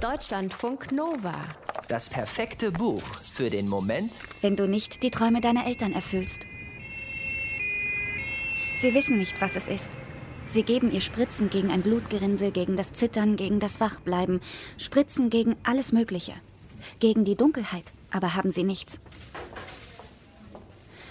Deutschlandfunk 0.00 0.92
Nova. 0.92 1.34
Das 1.88 2.08
perfekte 2.08 2.70
Buch 2.70 3.02
für 3.32 3.50
den 3.50 3.68
Moment, 3.68 4.20
wenn 4.42 4.54
du 4.54 4.68
nicht 4.68 5.02
die 5.02 5.10
Träume 5.10 5.40
deiner 5.40 5.66
Eltern 5.66 5.92
erfüllst. 5.92 6.46
Sie 8.76 8.94
wissen 8.94 9.18
nicht, 9.18 9.40
was 9.40 9.56
es 9.56 9.66
ist. 9.66 9.90
Sie 10.46 10.62
geben 10.62 10.92
ihr 10.92 11.00
Spritzen 11.00 11.50
gegen 11.50 11.72
ein 11.72 11.82
Blutgerinnsel, 11.82 12.52
gegen 12.52 12.76
das 12.76 12.92
Zittern, 12.92 13.34
gegen 13.34 13.58
das 13.58 13.80
Wachbleiben, 13.80 14.40
Spritzen 14.76 15.30
gegen 15.30 15.56
alles 15.64 15.90
Mögliche. 15.90 16.34
Gegen 17.00 17.24
die 17.24 17.34
Dunkelheit, 17.34 17.86
aber 18.12 18.36
haben 18.36 18.52
sie 18.52 18.62
nichts. 18.62 19.00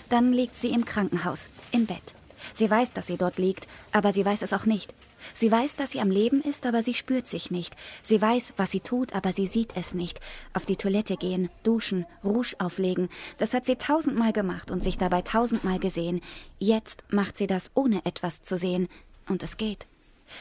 Dann 0.08 0.32
liegt 0.32 0.58
sie 0.58 0.70
im 0.70 0.86
Krankenhaus, 0.86 1.50
im 1.74 1.88
Bett. 1.88 2.16
Sie 2.54 2.70
weiß, 2.70 2.94
dass 2.94 3.08
sie 3.08 3.18
dort 3.18 3.38
liegt, 3.38 3.68
aber 3.92 4.14
sie 4.14 4.26
weiß 4.26 4.42
es 4.42 4.54
auch 4.54 4.66
nicht. 4.66 4.94
Sie 5.34 5.52
weiß, 5.52 5.76
dass 5.76 5.92
sie 5.92 6.00
am 6.00 6.12
Leben 6.12 6.42
ist, 6.42 6.66
aber 6.66 6.84
sie 6.84 6.94
spürt 6.94 7.28
sich 7.28 7.52
nicht. 7.52 7.76
Sie 8.02 8.22
weiß, 8.22 8.54
was 8.58 8.72
sie 8.72 8.80
tut, 8.80 9.14
aber 9.14 9.34
sie 9.34 9.48
sieht 9.48 9.76
es 9.76 9.94
nicht. 9.94 10.20
Auf 10.54 10.66
die 10.66 10.76
Toilette 10.76 11.18
gehen, 11.18 11.50
duschen, 11.64 12.06
Rouge 12.24 12.56
auflegen, 12.60 13.10
das 13.38 13.54
hat 13.54 13.66
sie 13.66 13.76
tausendmal 13.76 14.34
gemacht 14.34 14.72
und 14.72 14.84
sich 14.84 14.98
dabei 14.98 15.22
tausendmal 15.22 15.80
gesehen. 15.80 16.22
Jetzt 16.60 17.04
macht 17.10 17.38
sie 17.38 17.48
das, 17.48 17.72
ohne 17.74 18.06
etwas 18.06 18.42
zu 18.42 18.58
sehen. 18.58 18.88
Und 19.28 19.44
es 19.44 19.58
geht. 19.58 19.88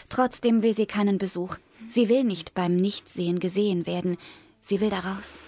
Trotzdem 0.09 0.63
will 0.63 0.75
sie 0.75 0.87
keinen 0.87 1.19
Besuch. 1.19 1.57
Sie 1.89 2.09
will 2.09 2.25
nicht 2.25 2.55
beim 2.55 2.77
Nichtsehen 2.77 3.39
gesehen 3.39 3.87
werden. 3.87 4.17
Sie 4.61 4.81
will 4.81 4.91
da 4.91 5.01
raus. 5.01 5.39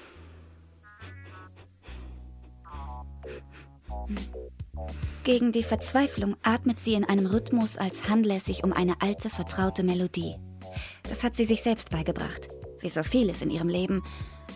Gegen 5.28 5.52
die 5.52 5.62
Verzweiflung 5.62 6.36
atmet 6.42 6.80
sie 6.80 6.94
in 6.94 7.04
einem 7.04 7.26
Rhythmus, 7.26 7.76
als 7.76 8.00
sich 8.46 8.64
um 8.64 8.72
eine 8.72 9.02
alte, 9.02 9.28
vertraute 9.28 9.82
Melodie. 9.82 10.36
Das 11.02 11.22
hat 11.22 11.36
sie 11.36 11.44
sich 11.44 11.62
selbst 11.62 11.90
beigebracht, 11.90 12.48
wie 12.80 12.88
so 12.88 13.02
vieles 13.02 13.42
in 13.42 13.50
ihrem 13.50 13.68
Leben. 13.68 14.02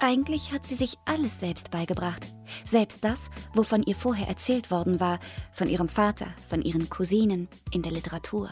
Eigentlich 0.00 0.50
hat 0.50 0.64
sie 0.64 0.74
sich 0.74 0.96
alles 1.04 1.40
selbst 1.40 1.70
beigebracht. 1.70 2.26
Selbst 2.64 3.04
das, 3.04 3.28
wovon 3.52 3.82
ihr 3.82 3.94
vorher 3.94 4.28
erzählt 4.28 4.70
worden 4.70 4.98
war, 4.98 5.20
von 5.52 5.68
ihrem 5.68 5.90
Vater, 5.90 6.28
von 6.48 6.62
ihren 6.62 6.88
Cousinen, 6.88 7.48
in 7.70 7.82
der 7.82 7.92
Literatur. 7.92 8.48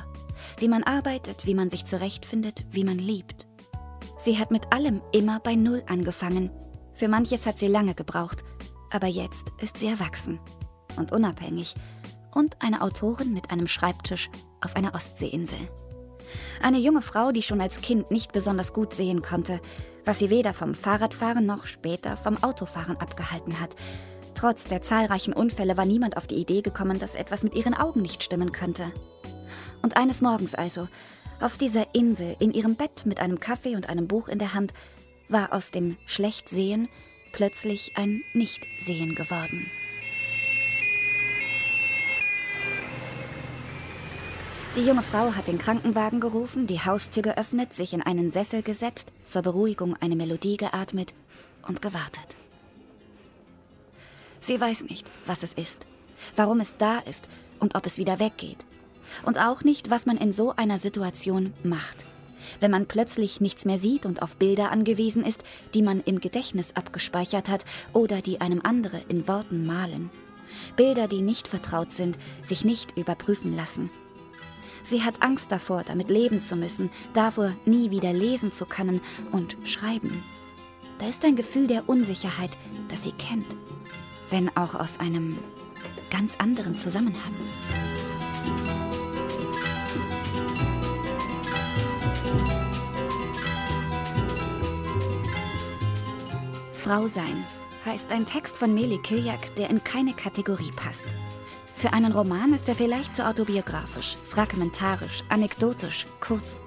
Wie 0.58 0.68
man 0.68 0.82
arbeitet, 0.82 1.46
wie 1.46 1.54
man 1.54 1.70
sich 1.70 1.86
zurechtfindet, 1.86 2.66
wie 2.70 2.84
man 2.84 2.98
liebt. 2.98 3.48
Sie 4.18 4.38
hat 4.38 4.50
mit 4.50 4.74
allem 4.74 5.00
immer 5.12 5.40
bei 5.40 5.54
Null 5.54 5.82
angefangen. 5.88 6.50
Für 6.92 7.08
manches 7.08 7.46
hat 7.46 7.58
sie 7.58 7.68
lange 7.68 7.94
gebraucht, 7.94 8.44
aber 8.90 9.06
jetzt 9.06 9.54
ist 9.62 9.78
sie 9.78 9.86
erwachsen 9.86 10.38
und 10.96 11.12
unabhängig 11.12 11.74
und 12.34 12.56
eine 12.60 12.82
Autorin 12.82 13.32
mit 13.32 13.50
einem 13.50 13.66
Schreibtisch 13.66 14.30
auf 14.60 14.76
einer 14.76 14.94
Ostseeinsel. 14.94 15.58
Eine 16.62 16.78
junge 16.78 17.02
Frau, 17.02 17.32
die 17.32 17.42
schon 17.42 17.60
als 17.60 17.80
Kind 17.80 18.10
nicht 18.10 18.32
besonders 18.32 18.72
gut 18.72 18.94
sehen 18.94 19.22
konnte, 19.22 19.60
was 20.04 20.18
sie 20.18 20.30
weder 20.30 20.54
vom 20.54 20.74
Fahrradfahren 20.74 21.46
noch 21.46 21.66
später 21.66 22.16
vom 22.16 22.42
Autofahren 22.42 22.96
abgehalten 22.96 23.60
hat. 23.60 23.74
Trotz 24.34 24.64
der 24.64 24.82
zahlreichen 24.82 25.32
Unfälle 25.32 25.76
war 25.76 25.84
niemand 25.84 26.16
auf 26.16 26.26
die 26.26 26.36
Idee 26.36 26.62
gekommen, 26.62 26.98
dass 26.98 27.14
etwas 27.14 27.42
mit 27.42 27.54
ihren 27.54 27.74
Augen 27.74 28.02
nicht 28.02 28.22
stimmen 28.22 28.52
könnte. 28.52 28.92
Und 29.82 29.96
eines 29.96 30.20
Morgens 30.20 30.54
also, 30.54 30.88
auf 31.40 31.56
dieser 31.56 31.94
Insel, 31.94 32.36
in 32.38 32.52
ihrem 32.52 32.74
Bett 32.74 33.06
mit 33.06 33.20
einem 33.20 33.40
Kaffee 33.40 33.74
und 33.74 33.88
einem 33.88 34.06
Buch 34.06 34.28
in 34.28 34.38
der 34.38 34.54
Hand, 34.54 34.72
war 35.28 35.52
aus 35.52 35.70
dem 35.70 35.96
Schlechtsehen 36.06 36.88
plötzlich 37.32 37.92
ein 37.96 38.22
Nichtsehen 38.34 39.14
geworden. 39.14 39.70
Die 44.76 44.86
junge 44.86 45.02
Frau 45.02 45.34
hat 45.34 45.48
den 45.48 45.58
Krankenwagen 45.58 46.20
gerufen, 46.20 46.68
die 46.68 46.78
Haustür 46.78 47.24
geöffnet, 47.24 47.74
sich 47.74 47.92
in 47.92 48.02
einen 48.02 48.30
Sessel 48.30 48.62
gesetzt, 48.62 49.12
zur 49.24 49.42
Beruhigung 49.42 49.96
eine 50.00 50.14
Melodie 50.14 50.56
geatmet 50.56 51.12
und 51.66 51.82
gewartet. 51.82 52.36
Sie 54.38 54.60
weiß 54.60 54.84
nicht, 54.84 55.08
was 55.26 55.42
es 55.42 55.54
ist, 55.54 55.86
warum 56.36 56.60
es 56.60 56.76
da 56.76 56.98
ist 56.98 57.26
und 57.58 57.74
ob 57.74 57.84
es 57.84 57.98
wieder 57.98 58.20
weggeht. 58.20 58.64
Und 59.24 59.38
auch 59.38 59.64
nicht, 59.64 59.90
was 59.90 60.06
man 60.06 60.16
in 60.16 60.30
so 60.30 60.54
einer 60.54 60.78
Situation 60.78 61.52
macht. 61.64 62.04
Wenn 62.60 62.70
man 62.70 62.86
plötzlich 62.86 63.40
nichts 63.40 63.64
mehr 63.64 63.78
sieht 63.78 64.06
und 64.06 64.22
auf 64.22 64.36
Bilder 64.36 64.70
angewiesen 64.70 65.24
ist, 65.24 65.42
die 65.74 65.82
man 65.82 66.00
im 66.00 66.20
Gedächtnis 66.20 66.76
abgespeichert 66.76 67.48
hat 67.48 67.64
oder 67.92 68.22
die 68.22 68.40
einem 68.40 68.60
andere 68.62 69.02
in 69.08 69.26
Worten 69.26 69.66
malen. 69.66 70.10
Bilder, 70.76 71.08
die 71.08 71.22
nicht 71.22 71.48
vertraut 71.48 71.90
sind, 71.90 72.18
sich 72.44 72.64
nicht 72.64 72.96
überprüfen 72.96 73.54
lassen. 73.56 73.90
Sie 74.82 75.02
hat 75.02 75.22
Angst 75.22 75.52
davor, 75.52 75.84
damit 75.84 76.10
leben 76.10 76.40
zu 76.40 76.56
müssen, 76.56 76.90
davor, 77.12 77.52
nie 77.64 77.90
wieder 77.90 78.12
lesen 78.12 78.52
zu 78.52 78.66
können 78.66 79.00
und 79.32 79.56
schreiben. 79.64 80.22
Da 80.98 81.08
ist 81.08 81.24
ein 81.24 81.36
Gefühl 81.36 81.66
der 81.66 81.88
Unsicherheit, 81.88 82.56
das 82.88 83.04
sie 83.04 83.12
kennt, 83.12 83.56
wenn 84.28 84.54
auch 84.56 84.74
aus 84.74 85.00
einem 85.00 85.38
ganz 86.10 86.34
anderen 86.38 86.76
Zusammenhang. 86.76 87.34
Frau 96.74 97.06
sein 97.06 97.44
heißt 97.86 98.10
ein 98.12 98.26
Text 98.26 98.58
von 98.58 98.74
Meli 98.74 98.98
Kiljak, 98.98 99.54
der 99.54 99.70
in 99.70 99.84
keine 99.84 100.12
Kategorie 100.12 100.72
passt. 100.74 101.06
Für 101.80 101.94
einen 101.94 102.12
Roman 102.12 102.52
ist 102.52 102.68
er 102.68 102.76
vielleicht 102.76 103.14
zu 103.14 103.26
autobiografisch, 103.26 104.18
fragmentarisch, 104.28 105.24
anekdotisch, 105.30 106.04
kurz. 106.20 106.60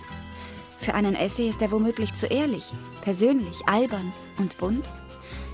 Für 0.80 0.96
einen 0.96 1.14
Essay 1.14 1.48
ist 1.48 1.62
er 1.62 1.70
womöglich 1.70 2.16
zu 2.16 2.26
ehrlich, 2.26 2.74
persönlich, 3.04 3.68
albern 3.68 4.12
und 4.40 4.58
bunt. 4.58 4.90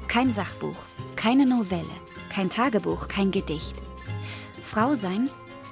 Kein 0.08 0.34
Sachbuch, 0.34 0.78
keine 1.18 1.46
Novelle, 1.46 1.84
kein 2.34 2.50
Tagebuch, 2.50 3.10
kein 3.10 3.32
Gedicht. 3.32 3.76
Frau 4.62 4.94
sein 4.94 5.30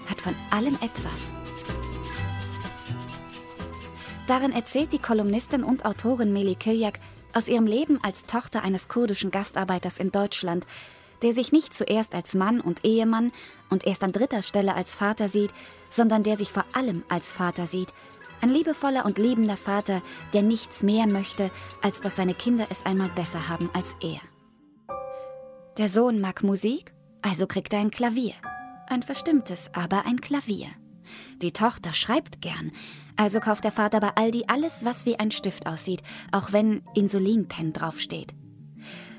hat 0.10 0.20
von 0.20 0.36
allem 0.50 0.76
etwas. 0.82 1.32
Darin 4.28 4.52
erzählt 4.52 4.92
die 4.92 5.00
Kolumnistin 5.00 5.64
und 5.64 5.86
Autorin 5.86 6.34
Meli 6.34 6.56
Kiljak 6.56 7.00
aus 7.32 7.48
ihrem 7.48 7.68
Leben 7.68 8.04
als 8.04 8.26
Tochter 8.26 8.64
eines 8.64 8.90
kurdischen 8.90 9.32
Gastarbeiters 9.32 9.98
in 9.98 10.12
Deutschland, 10.12 10.66
der 11.22 11.34
sich 11.34 11.52
nicht 11.52 11.74
zuerst 11.74 12.14
als 12.14 12.36
Mann 12.36 12.62
und 12.62 12.86
Ehemann 12.86 13.32
und 13.70 13.86
erst 13.86 14.04
an 14.04 14.12
dritter 14.12 14.42
Stelle 14.42 14.76
als 14.76 14.96
Vater 14.96 15.28
sieht, 15.30 15.54
sondern 15.90 16.24
der 16.24 16.38
sich 16.38 16.52
vor 16.52 16.66
allem 16.74 17.04
als 17.10 17.32
Vater 17.32 17.68
sieht. 17.68 17.94
Ein 18.42 18.50
liebevoller 18.50 19.06
und 19.06 19.18
liebender 19.18 19.58
Vater, 19.58 20.02
der 20.34 20.44
nichts 20.44 20.84
mehr 20.84 21.08
möchte, 21.08 21.50
als 21.82 22.02
dass 22.02 22.16
seine 22.16 22.36
Kinder 22.36 22.68
es 22.70 22.86
einmal 22.86 23.10
besser 23.10 23.50
haben 23.50 23.70
als 23.74 23.96
er. 24.02 24.20
Der 25.78 25.90
Sohn 25.90 26.22
mag 26.22 26.44
Musik, 26.44 26.94
also 27.22 27.48
kriegt 27.48 27.74
er 27.74 27.80
ein 27.80 27.92
Klavier. 27.92 28.34
Ein 28.88 29.04
verstimmtes, 29.04 29.72
aber 29.74 30.06
ein 30.06 30.22
Klavier. 30.22 30.68
Die 31.42 31.52
Tochter 31.52 31.94
schreibt 31.94 32.42
gern, 32.42 32.72
also 33.16 33.40
kauft 33.40 33.64
der 33.64 33.72
Vater 33.72 34.00
bei 34.00 34.12
Aldi 34.16 34.46
alles, 34.48 34.86
was 34.86 35.06
wie 35.06 35.20
ein 35.20 35.32
Stift 35.32 35.68
aussieht, 35.68 36.04
auch 36.32 36.54
wenn 36.54 36.84
Insulinpen 36.94 37.74
draufsteht. 37.74 38.34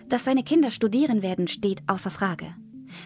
Dass 0.09 0.25
seine 0.25 0.43
Kinder 0.43 0.71
studieren 0.71 1.23
werden, 1.23 1.49
steht 1.49 1.83
außer 1.87 2.11
Frage. 2.11 2.47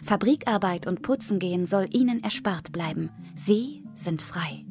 Fabrikarbeit 0.05 0.87
und 0.87 1.03
Putzen 1.03 1.39
gehen 1.39 1.67
soll 1.67 1.89
ihnen 1.93 2.23
erspart 2.23 2.73
bleiben. 2.73 3.11
Sie 3.35 3.83
sind 3.95 4.23
frei. 4.23 4.65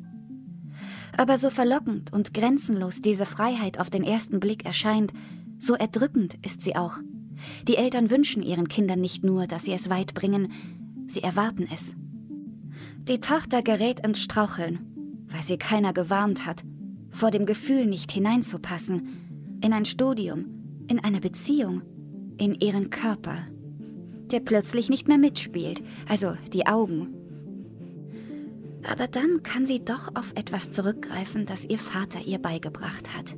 Aber 1.18 1.38
so 1.38 1.50
verlockend 1.50 2.14
und 2.14 2.34
grenzenlos 2.34 3.02
diese 3.02 3.26
Freiheit 3.26 3.80
auf 3.80 3.90
den 3.90 4.04
ersten 4.04 4.40
Blick 4.40 4.66
erscheint, 4.66 5.12
so 5.60 5.76
erdrückend 5.76 6.36
ist 6.46 6.62
sie 6.62 6.76
auch. 6.76 6.98
Die 7.68 7.76
Eltern 7.76 8.10
wünschen 8.10 8.42
ihren 8.42 8.70
Kindern 8.70 9.02
nicht 9.02 9.24
nur, 9.24 9.48
dass 9.48 9.66
sie 9.66 9.74
es 9.74 9.90
weit 9.90 10.14
bringen, 10.14 10.52
sie 11.08 11.22
erwarten 11.22 11.68
es. 11.72 11.96
Die 13.08 13.20
Tochter 13.20 13.62
gerät 13.62 14.06
ins 14.06 14.22
Straucheln, 14.22 14.80
weil 15.28 15.44
sie 15.44 15.58
keiner 15.58 15.92
gewarnt 15.92 16.46
hat, 16.46 16.64
vor 17.10 17.30
dem 17.30 17.46
Gefühl 17.46 17.86
nicht 17.86 18.12
hineinzupassen, 18.12 19.60
in 19.62 19.74
ein 19.74 19.86
Studium, 19.86 20.46
in 20.88 21.00
eine 21.04 21.20
Beziehung, 21.20 21.82
in 22.42 22.56
ihren 22.56 22.90
Körper, 22.90 23.38
der 24.32 24.40
plötzlich 24.40 24.90
nicht 24.90 25.08
mehr 25.08 25.20
mitspielt, 25.20 25.84
also 26.10 26.34
die 26.52 26.66
Augen. 26.66 27.14
Aber 28.92 29.08
dann 29.08 29.44
kann 29.44 29.68
sie 29.68 29.86
doch 29.86 30.16
auf 30.16 30.32
etwas 30.34 30.72
zurückgreifen, 30.72 31.46
das 31.46 31.66
ihr 31.66 31.78
Vater 31.78 32.20
ihr 32.26 32.40
beigebracht 32.40 33.16
hat. 33.16 33.36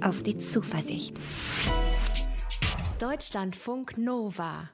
Auf 0.00 0.22
die 0.22 0.38
Zuversicht. 0.38 1.20
Deutschlandfunk 2.98 3.98
Nova 3.98 4.70